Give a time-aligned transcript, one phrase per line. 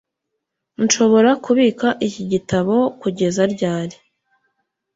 [0.83, 3.97] nshobora kubika iki gitabo kugeza ryari